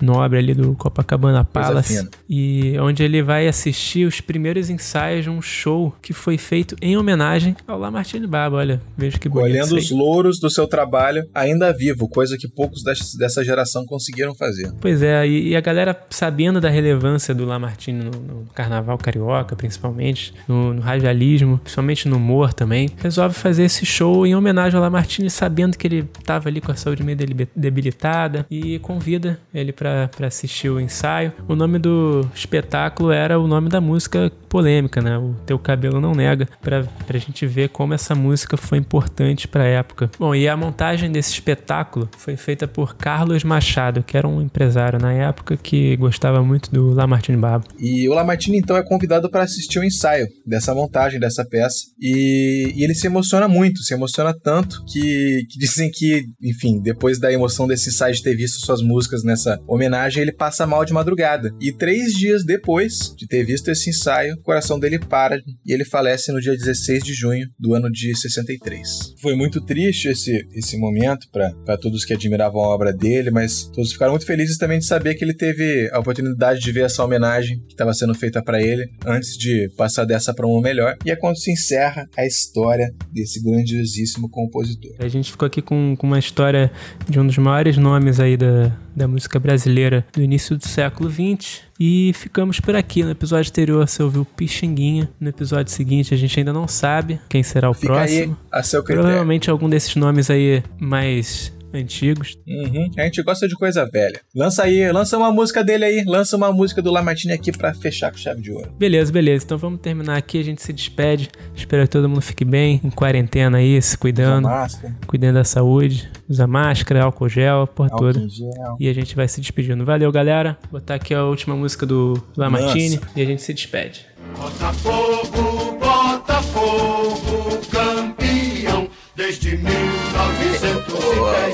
[0.00, 2.08] nobre ali do Copacabana Palace.
[2.28, 6.96] E onde ele vai assistir os primeiros ensaios de um show que foi feito em
[6.96, 8.56] homenagem ao Lamartine Baba.
[8.56, 9.48] Olha, veja que bonito.
[9.52, 14.34] Colhendo os louros do seu trabalho ainda vivo, coisa que poucos des- dessa geração conseguiram
[14.34, 14.72] fazer.
[14.80, 20.32] Pois é, e, a galera sabendo da relevância do Lamartine no, no carnaval carioca, principalmente,
[20.46, 25.30] no, no radialismo, principalmente no humor também, resolve fazer esse show em homenagem ao Lamartine,
[25.30, 27.16] sabendo que ele tava ali com a saúde meio
[27.56, 31.32] debilitada e convida ele pra pra assistir o ensaio.
[31.46, 35.18] O nome do espetáculo era o nome da música polêmica, né?
[35.18, 39.64] O Teu Cabelo Não Nega, pra, pra gente ver como essa música foi importante pra
[39.64, 40.10] época.
[40.18, 44.98] Bom, e a montagem desse espetáculo foi feita por Carlos Machado, que era um empresário
[44.98, 47.66] na época que gostava muito do Lamartine Babo.
[47.78, 52.72] E o Lamartine então é convidado para assistir o ensaio dessa montagem dessa peça e,
[52.74, 57.32] e ele se emociona muito, se emociona tanto que, que dizem que, enfim, depois da
[57.32, 61.52] emoção desse ensaio de ter visto suas músicas nessa homenagem, ele passa mal de madrugada.
[61.60, 65.84] E três dias depois de ter visto esse ensaio, o coração dele para e ele
[65.84, 69.14] falece no dia 16 de junho do ano de 63.
[69.20, 73.92] Foi muito triste esse, esse momento para todos que admiravam a obra dele, mas todos
[73.92, 77.58] ficaram muito felizes também de saber que ele teve a oportunidade de ver essa homenagem
[77.66, 80.96] que estava sendo feita para ele antes de passar dessa para uma melhor.
[81.04, 84.94] E é quando se encerra a história desse grandiosíssimo compositor.
[84.98, 86.70] A gente ficou aqui com, com uma história
[87.08, 91.62] de um dos maiores nomes aí da, da música brasileira do início do século XX.
[91.80, 93.02] E ficamos por aqui.
[93.04, 95.08] No episódio anterior você ouviu Pixinguinha.
[95.20, 98.36] No episódio seguinte a gente ainda não sabe quem será o Fica próximo.
[98.52, 99.02] aí a seu critério.
[99.04, 102.36] Provavelmente algum desses nomes aí mais antigos.
[102.46, 104.20] Uhum, A gente gosta de coisa velha.
[104.34, 108.10] Lança aí, lança uma música dele aí, lança uma música do Lamartine aqui para fechar
[108.10, 108.72] com chave de ouro.
[108.78, 109.44] Beleza, beleza.
[109.44, 110.38] Então vamos terminar aqui.
[110.40, 111.28] A gente se despede.
[111.54, 116.08] Espero que todo mundo fique bem, em quarentena aí, se cuidando, Máscara, cuidando da saúde.
[116.28, 118.28] Usa máscara, álcool gel, porra álcool toda.
[118.28, 118.76] gel.
[118.80, 119.84] E a gente vai se despedindo.
[119.84, 120.56] Valeu, galera.
[120.70, 123.08] Vou botar aqui a última música do Lamartine Nossa.
[123.16, 124.06] e a gente se despede.
[124.36, 130.17] Botafogo, Botafogo, campeão desde 1910.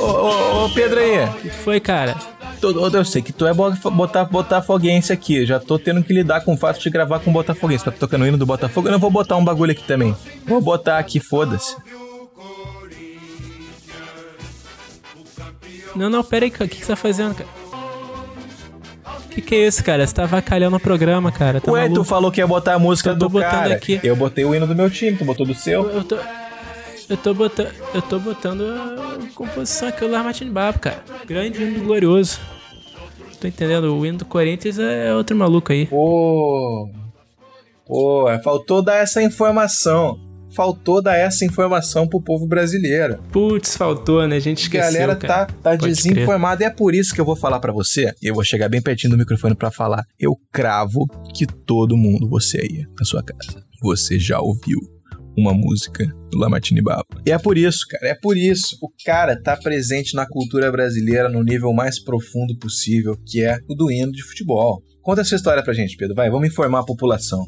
[0.01, 2.17] Ô, ô, ô, Pedro aí, O que foi, cara?
[2.61, 5.37] tu- eu sei que tu é bo- botar, botafoguense aqui.
[5.39, 7.85] Eu já tô tendo que lidar com o fato de gravar com botafoguense.
[7.85, 10.17] Tá tocando o hino do Botafogo, eu não vou botar um bagulho aqui também.
[10.47, 11.77] Vou botar aqui, foda-se.
[15.95, 16.65] Não, não, pera aí, cara.
[16.65, 17.49] O que, que você tá fazendo, cara?
[19.27, 20.07] O que, que é isso, cara?
[20.07, 21.61] Você tá avacalhando o programa, cara.
[21.61, 22.05] Tá Ué, tu maluco?
[22.05, 23.75] falou que ia botar a música Eu do cara.
[23.75, 24.01] aqui.
[24.03, 25.89] Eu botei o hino do meu time, tu botou do seu.
[25.91, 26.17] Eu tô.
[27.09, 27.71] Eu tô botando.
[27.95, 31.03] Eu tô botando a composição aqui do Lamartine Babo, cara.
[31.27, 32.39] Grande hino glorioso.
[33.41, 35.87] Tô entendendo, o hino do Corinthians é outro maluco aí.
[35.87, 36.89] Pô.
[37.87, 40.19] Pô, faltou dar essa informação.
[40.51, 43.19] Faltou dar essa informação pro povo brasileiro.
[43.33, 44.37] Putz, faltou, né?
[44.37, 45.47] A gente A esqueceu, galera cara.
[45.47, 45.95] tá, tá Pode crer.
[45.95, 48.15] desinformada e é por isso que eu vou falar pra você.
[48.23, 50.05] Eu vou chegar bem pertinho do microfone pra falar.
[50.19, 54.79] Eu cravo que todo mundo, você aí, na sua casa, você já ouviu
[55.37, 57.07] uma música do Lamartine Babo.
[57.27, 58.77] E é por isso, cara, é por isso.
[58.83, 63.75] O cara tá presente na cultura brasileira no nível mais profundo possível, que é o
[63.75, 64.83] do hino de futebol.
[65.03, 66.15] Conta essa história pra gente, Pedro.
[66.15, 67.47] Vai, vamos informar a população.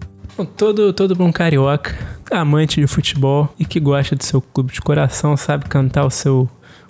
[0.57, 1.96] Todo, todo bom carioca,
[2.31, 6.46] amante de futebol e que gosta do seu clube de coração, sabe cantar o seu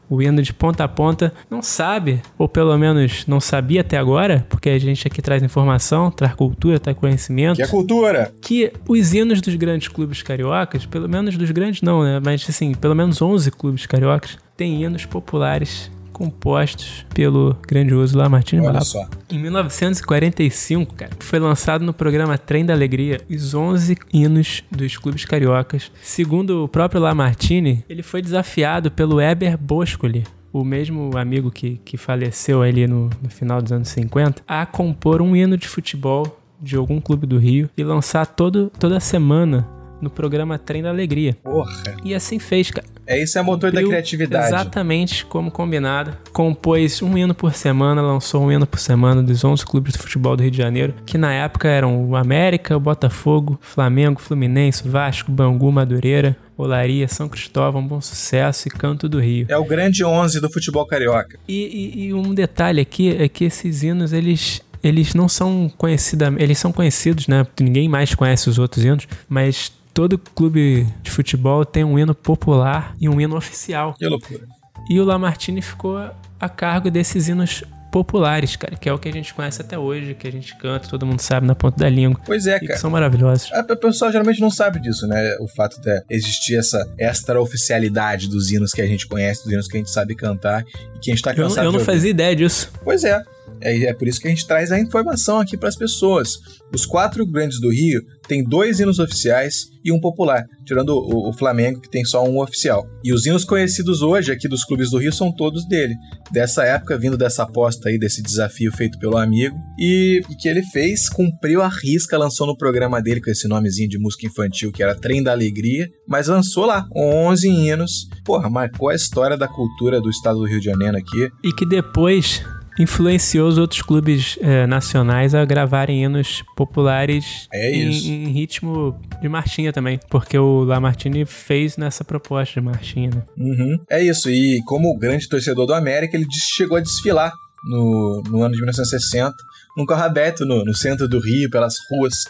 [0.09, 4.47] o hino de ponta a ponta, não sabe, ou pelo menos não sabia até agora,
[4.49, 8.33] porque a gente aqui traz informação, traz cultura, traz conhecimento, Que é cultura!
[8.41, 12.21] que os hinos dos grandes clubes cariocas, pelo menos dos grandes não, né?
[12.25, 18.81] Mas assim, pelo menos 11 clubes cariocas têm hinos populares compostos pelo grandioso Lamartine Olha
[18.81, 19.07] só.
[19.31, 25.27] Em 1945, cara, foi lançado no programa Trem da Alegria os 11 hinos dos clubes
[25.27, 25.93] cariocas.
[26.01, 31.99] Segundo o próprio Lamartine, ele foi desafiado pelo Eber Boscoli, o mesmo amigo que, que
[31.99, 36.77] faleceu ali no, no final dos anos 50, a compor um hino de futebol de
[36.77, 39.69] algum clube do Rio e lançar todo, toda semana
[40.01, 41.37] no programa Trem da Alegria.
[41.43, 41.73] Porra.
[42.05, 42.87] E assim fez, cara.
[43.09, 44.47] É isso é motor da Cumpriu criatividade.
[44.49, 46.13] Exatamente como combinado.
[46.33, 50.37] Compôs um hino por semana, lançou um hino por semana dos 11 clubes de futebol
[50.37, 55.31] do Rio de Janeiro, que na época eram o América, o Botafogo, Flamengo, Fluminense, Vasco,
[55.31, 59.47] Bangu, Madureira, Olaria, São Cristóvão, Bom Sucesso e Canto do Rio.
[59.49, 61.39] É o grande 11 do futebol carioca.
[61.47, 61.55] E,
[61.95, 66.59] e- e um detalhe aqui é que esses hinos, eles, eles não são conhecidos, eles
[66.59, 67.47] são conhecidos, né?
[67.61, 72.95] Ninguém mais conhece os outros hinos, mas todo clube de futebol tem um hino popular
[73.01, 73.95] e um hino oficial.
[73.95, 74.47] Que loucura.
[74.91, 75.99] E o Lamartine ficou
[76.39, 80.15] a cargo desses hinos populares, cara, que é o que a gente conhece até hoje,
[80.15, 82.21] que a gente canta, todo mundo sabe na ponta da língua.
[82.27, 82.79] Pois é, que cara.
[82.79, 83.51] são maravilhosos.
[83.55, 85.35] A pessoa geralmente não sabe disso, né?
[85.41, 89.79] O fato de existir essa extra-oficialidade dos hinos que a gente conhece, dos hinos que
[89.79, 90.63] a gente sabe cantar
[90.95, 92.71] e que a gente tá Eu, cansado eu de não fazia ideia disso.
[92.85, 93.25] Pois é.
[93.61, 96.39] É, é por isso que a gente traz a informação aqui para as pessoas.
[96.75, 101.33] Os quatro grandes do Rio têm dois hinos oficiais e um popular, tirando o, o
[101.33, 102.85] Flamengo, que tem só um oficial.
[103.05, 105.95] E os hinos conhecidos hoje aqui dos clubes do Rio são todos dele.
[106.33, 110.63] Dessa época, vindo dessa aposta aí, desse desafio feito pelo amigo, e, e que ele
[110.65, 114.83] fez, cumpriu a risca, lançou no programa dele com esse nomezinho de música infantil, que
[114.83, 118.09] era Trem da Alegria, mas lançou lá 11 hinos.
[118.25, 121.29] Porra, marcou a história da cultura do estado do Rio de Janeiro aqui.
[121.45, 122.43] E que depois
[122.79, 128.27] influenciou os outros clubes eh, nacionais a gravarem hinos populares É em-.
[128.27, 129.99] Em, ritmo de marchinha também.
[130.11, 133.23] Porque o Lamartine fez nessa proposta de marchinha, né?
[133.37, 133.79] Uhum.
[133.89, 137.33] É isso, e como grande torcedor do América, ele chegou a desfilar
[137.65, 139.35] no, no ano de 1960
[139.77, 142.25] num carro aberto no, no centro do Rio, pelas ruas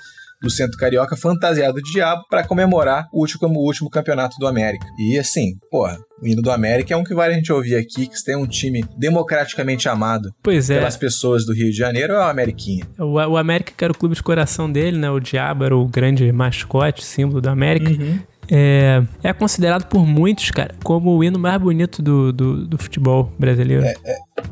[0.46, 4.86] do centro carioca, fantasiado de diabo, para comemorar o último, o último campeonato do América.
[4.98, 8.06] E assim, porra, o hino do América é um que vale a gente ouvir aqui,
[8.06, 12.18] que tem um time democraticamente amado Pois é, pelas pessoas do Rio de Janeiro, é
[12.18, 12.86] o Ameriquinha.
[12.98, 15.10] o, o América que era o clube de coração dele, né?
[15.10, 17.90] O Diabo era o grande mascote, símbolo do América.
[18.50, 23.32] É, é considerado por muitos, cara, como o hino mais bonito do, do, do futebol
[23.38, 23.84] brasileiro.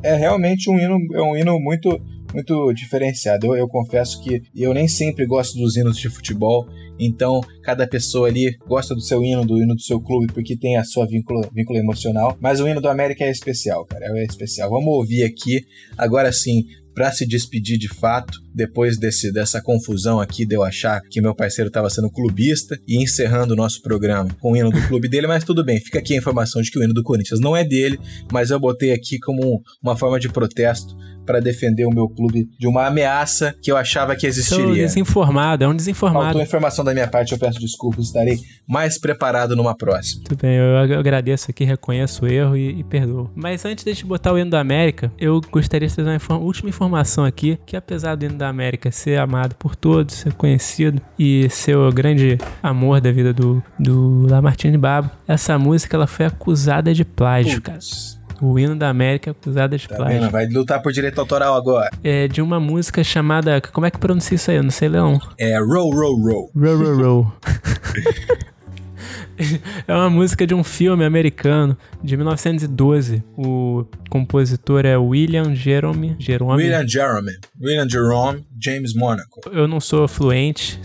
[0.03, 2.01] é realmente um hino, é um hino muito,
[2.33, 3.47] muito diferenciado.
[3.47, 6.67] Eu, eu confesso que eu nem sempre gosto dos hinos de futebol,
[6.99, 10.77] então cada pessoa ali gosta do seu hino, do hino do seu clube, porque tem
[10.77, 12.37] a sua vínculo, vínculo emocional.
[12.41, 14.71] Mas o hino do América é especial, cara, é especial.
[14.71, 15.65] Vamos ouvir aqui,
[15.97, 21.01] agora sim, para se despedir de fato, depois desse, dessa confusão aqui de eu achar
[21.11, 24.81] que meu parceiro estava sendo clubista e encerrando o nosso programa com o hino do
[24.87, 27.41] clube dele, mas tudo bem, fica aqui a informação de que o hino do Corinthians
[27.41, 27.99] não é dele,
[28.33, 30.95] mas eu botei aqui como uma forma de protesto
[31.27, 34.85] para defender o meu clube de uma ameaça que eu achava que Sou existiria.
[34.85, 36.25] desinformado, é um desinformado.
[36.27, 38.39] Faltou informação da minha parte, eu peço desculpas, estarei
[38.69, 40.23] mais preparado numa próxima.
[40.25, 43.31] Tudo bem, eu ag- agradeço aqui, reconheço o erro e, e perdoo.
[43.35, 46.17] Mas antes de a gente botar o hino da América, eu gostaria de trazer uma
[46.17, 50.33] infor- última informação aqui, que apesar do hino da América ser amado por todos, ser
[50.35, 56.07] conhecido e ser o grande amor da vida do, do Lamartine Babo, essa música ela
[56.07, 57.79] foi acusada de plágio, cara.
[58.43, 60.21] O hino da América é acusada de Tá plágio.
[60.21, 60.31] vendo?
[60.31, 61.91] Vai lutar por direito autoral agora.
[62.03, 63.61] É de uma música chamada.
[63.61, 64.57] Como é que pronuncia isso aí?
[64.57, 65.21] Eu não sei, Leão.
[65.39, 66.51] É Row, Row, Row.
[66.55, 67.33] Row, row, row.
[69.87, 73.23] é uma música de um filme americano de 1912.
[73.37, 76.17] O compositor é William Jerome.
[76.19, 76.63] Jerome.
[76.63, 77.33] William Jerome.
[77.61, 79.41] William Jerome, James Monaco.
[79.53, 80.81] Eu não sou fluente,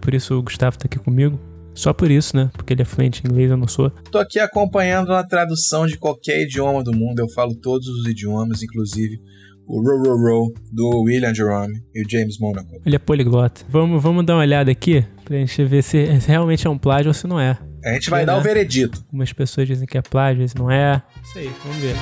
[0.00, 1.38] por isso o Gustavo tá aqui comigo.
[1.74, 2.50] Só por isso, né?
[2.54, 3.90] Porque ele é fluente em inglês, eu não sou.
[4.10, 7.18] Tô aqui acompanhando a tradução de qualquer idioma do mundo.
[7.20, 9.20] Eu falo todos os idiomas, inclusive
[9.66, 12.80] o Row, Row, Row do William Jerome e o James Monaco.
[12.84, 13.62] Ele é poliglota.
[13.68, 17.08] Vamos, vamos dar uma olhada aqui pra gente ver se se realmente é um plágio
[17.08, 17.58] ou se não é.
[17.84, 18.38] A gente vai É, dar né?
[18.38, 19.02] o veredito.
[19.06, 21.02] Algumas pessoas dizem que é plágio, vezes não é.
[21.22, 21.96] Isso aí, vamos ver.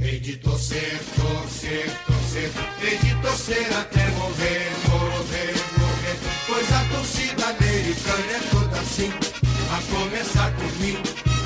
[0.00, 2.50] Hei de torcer, torcer, torcer,
[2.82, 6.16] hei de torcer até morrer, morrer, morrer.
[6.46, 10.96] Pois a torcida americana é toda assim, a começar por mim.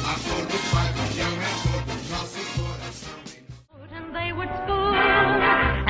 [0.05, 3.19] A cor do pavilhão é cor do nosso coração.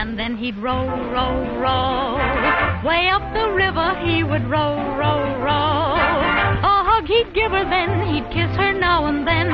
[0.03, 2.88] And they would spoon, and then he'd row, row, row.
[2.88, 5.95] Way up the river he would row, row, row.
[6.62, 9.49] A hug he'd give her then, he'd kiss her now and then,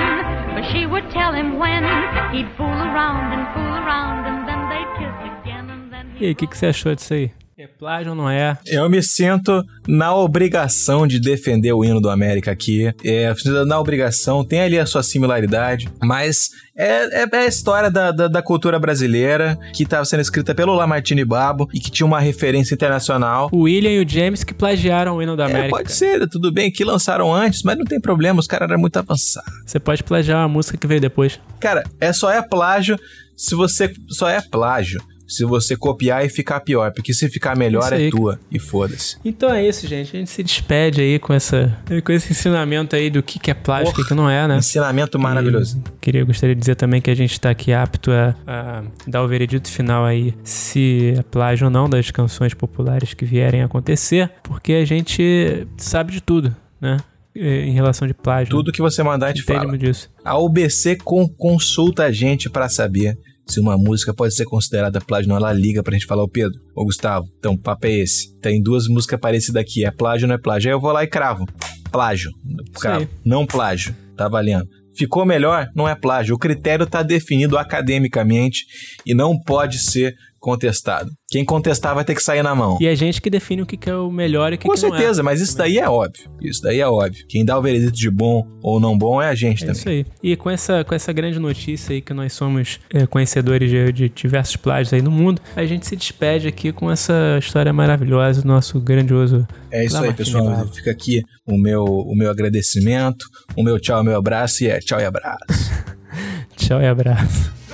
[0.55, 1.85] but she would tell him when.
[2.33, 6.35] He'd fool around and fool around, and then they'd kiss again, and then aí, o
[6.35, 7.48] que, que você achou disso aí?
[7.61, 8.57] É plágio ou não é?
[8.67, 12.95] Eu me sinto na obrigação de defender o hino do América aqui.
[13.05, 13.35] É,
[13.67, 18.29] na obrigação, tem ali a sua similaridade, mas é, é- é a história da, da,
[18.29, 22.75] da cultura brasileira que estava sendo escrita pelo Lamartine Babo e que tinha uma referência
[22.75, 23.49] internacional.
[23.51, 25.77] O William e o James que plagiaram o hino da É, América.
[25.77, 28.97] pode ser, tudo bem, que lançaram antes, mas não tem problema, os caras eram muito
[29.01, 29.53] avançados.
[29.67, 31.41] Você pode plagiar uma música que veio depois.
[31.59, 32.97] Cara, é só é plágio
[33.37, 33.93] se você.
[34.09, 38.41] Só é plágio se você copiar e ficar pior, porque se ficar melhor é tua.
[38.51, 39.17] E foda-se.
[39.25, 40.17] Então é isso, gente.
[40.17, 43.55] A gente se despede aí com, essa, com esse ensinamento aí do que, que é
[43.55, 44.57] plágio e o que, não é, né?
[44.57, 45.83] Ensinamento maravilhoso.
[45.87, 49.23] E queria gostaria de dizer também que a gente está aqui apto a, a dar
[49.23, 53.67] o veredito final aí se é plágio ou não das canções populares que vierem a
[53.67, 56.97] acontecer, porque a gente sabe de tudo, né?
[57.37, 58.51] Em relação de plágio.
[58.51, 59.79] Tudo que você mandar, a gente fala.
[59.79, 60.11] disso.
[60.25, 63.17] A UBC con- consulta a gente pra saber
[63.49, 65.29] se uma música pode ser considerada plágio.
[65.29, 68.37] Não, ela liga pra gente falar, ô Pedro, ô Gustavo, então o papo é esse.
[68.41, 70.69] Tem duas músicas parecidas aqui, é plágio ou não é plágio?
[70.69, 71.47] Aí eu vou lá e cravo.
[71.91, 72.31] Plágio.
[72.75, 73.09] Cravo.
[73.25, 73.97] Não plágio.
[74.17, 74.69] Tá valendo.
[74.97, 75.69] Ficou melhor?
[75.75, 76.35] Não é plágio.
[76.35, 78.67] O critério tá definido academicamente
[79.07, 81.11] e não pode ser contestado.
[81.31, 82.79] Quem contestar vai ter que sair na mão.
[82.81, 84.75] E é a gente que define o que, é o melhor e o que, Com
[84.75, 84.99] que não é.
[84.99, 86.31] certeza, mas isso daí é óbvio.
[86.41, 87.25] Isso daí é óbvio.
[87.29, 89.79] Quem dá o veredito de bom ou não bom é a gente É também.
[89.79, 90.07] isso aí.
[90.23, 94.09] E com essa, com essa grande notícia aí que nós somos é, conhecedores de, de
[94.09, 98.49] diversos plágios aí no mundo, a gente se despede aqui com essa história maravilhosa do
[98.49, 100.67] nosso grandioso É isso aí, pessoal.
[100.69, 103.25] Fica aqui o meu, o meu agradecimento,
[103.57, 105.39] o meu tchau, o meu abraço e é tchau e abraço.
[106.57, 107.68] Tchau e abraço.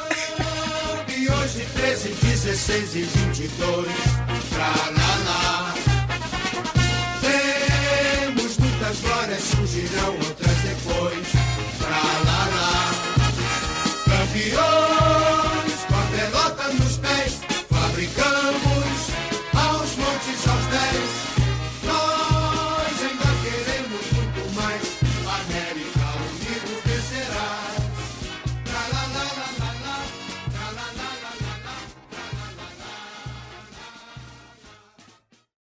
[2.67, 3.94] E hoje 13, 16 e 22